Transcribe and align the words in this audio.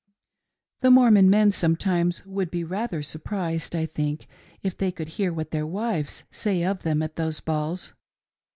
The 0.81 0.89
Mormon 0.89 1.29
men 1.29 1.51
sometimes 1.51 2.25
would 2.25 2.49
be 2.49 2.63
rather 2.63 3.03
surprised, 3.03 3.75
I 3.75 3.85
think, 3.85 4.27
if 4.63 4.75
they 4.75 4.91
could 4.91 5.09
hear 5.09 5.31
what 5.31 5.51
their 5.51 5.67
wives 5.67 6.23
say 6.31 6.63
of 6.63 6.81
them 6.81 7.03
at 7.03 7.17
those 7.17 7.39
balls. 7.39 7.93